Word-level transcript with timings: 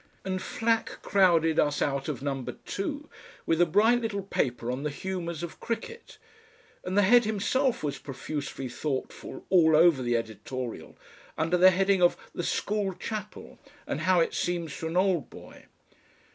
And 0.25 0.41
Flack 0.41 0.99
crowded 1.03 1.59
us 1.59 1.79
out 1.79 2.07
of 2.07 2.23
number 2.23 2.53
two 2.65 3.07
with 3.45 3.61
a 3.61 3.67
bright 3.67 4.01
little 4.01 4.23
paper 4.23 4.71
on 4.71 4.81
the 4.81 4.89
"Humours 4.89 5.43
of 5.43 5.59
Cricket," 5.59 6.17
and 6.83 6.97
the 6.97 7.03
Head 7.03 7.23
himself 7.23 7.83
was 7.83 7.99
profusely 7.99 8.67
thoughtful 8.67 9.45
all 9.51 9.75
over 9.75 10.01
the 10.01 10.17
editorial 10.17 10.97
under 11.37 11.55
the 11.55 11.69
heading 11.69 12.01
of 12.01 12.17
"The 12.33 12.41
School 12.41 12.95
Chapel; 12.95 13.59
and 13.85 13.99
How 14.01 14.19
it 14.21 14.33
Seems 14.33 14.75
to 14.79 14.87
an 14.87 14.97
Old 14.97 15.29
Boy." 15.29 15.65